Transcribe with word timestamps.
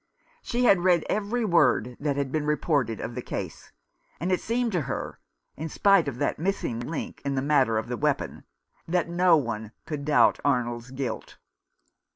She 0.41 0.63
had 0.63 0.79
read 0.81 1.05
every 1.09 1.45
word 1.45 1.95
that 1.99 2.15
had 2.17 2.31
been 2.31 2.47
reported 2.47 2.99
of 2.99 3.13
the 3.13 3.21
164 3.21 3.21
A 3.21 3.21
Death 3.21 3.69
blow. 3.69 3.69
case; 3.69 3.71
and 4.19 4.31
it 4.31 4.41
seemed 4.41 4.71
to 4.71 4.87
her, 4.89 5.19
in 5.55 5.69
spite 5.69 6.07
of 6.07 6.17
that 6.17 6.39
missing 6.39 6.79
link 6.79 7.21
in 7.23 7.35
the 7.35 7.41
matter 7.43 7.77
of 7.77 7.87
the 7.87 7.97
weapon, 7.97 8.43
that 8.87 9.07
no 9.07 9.37
one 9.37 9.73
could 9.85 10.03
doubt 10.03 10.39
Arnold's 10.43 10.89
guilt. 10.89 11.37